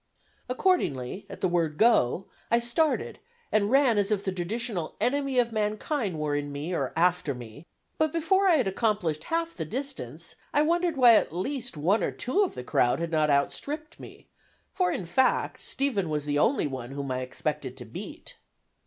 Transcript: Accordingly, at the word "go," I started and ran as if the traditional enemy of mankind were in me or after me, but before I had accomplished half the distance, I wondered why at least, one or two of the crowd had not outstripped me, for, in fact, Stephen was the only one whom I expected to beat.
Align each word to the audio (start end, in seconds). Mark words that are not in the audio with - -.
Accordingly, 0.49 1.27
at 1.29 1.41
the 1.41 1.47
word 1.47 1.77
"go," 1.77 2.25
I 2.49 2.57
started 2.57 3.19
and 3.51 3.69
ran 3.69 3.99
as 3.99 4.09
if 4.09 4.23
the 4.23 4.31
traditional 4.31 4.95
enemy 4.99 5.37
of 5.37 5.51
mankind 5.51 6.17
were 6.17 6.35
in 6.35 6.51
me 6.51 6.73
or 6.73 6.91
after 6.95 7.35
me, 7.35 7.67
but 7.99 8.11
before 8.11 8.47
I 8.49 8.55
had 8.55 8.67
accomplished 8.67 9.25
half 9.25 9.53
the 9.53 9.63
distance, 9.63 10.33
I 10.55 10.63
wondered 10.63 10.97
why 10.97 11.13
at 11.17 11.31
least, 11.35 11.77
one 11.77 12.01
or 12.03 12.09
two 12.09 12.41
of 12.43 12.55
the 12.55 12.63
crowd 12.63 12.97
had 12.99 13.11
not 13.11 13.29
outstripped 13.29 13.99
me, 13.99 14.25
for, 14.73 14.91
in 14.91 15.05
fact, 15.05 15.61
Stephen 15.61 16.09
was 16.09 16.25
the 16.25 16.39
only 16.39 16.65
one 16.65 16.89
whom 16.93 17.11
I 17.11 17.19
expected 17.21 17.77
to 17.77 17.85
beat. 17.85 18.37